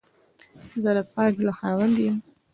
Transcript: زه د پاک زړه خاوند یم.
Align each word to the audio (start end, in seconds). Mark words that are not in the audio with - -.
زه 0.83 0.91
د 0.97 0.99
پاک 1.13 1.31
زړه 1.41 1.53
خاوند 1.59 1.95
یم. 2.05 2.17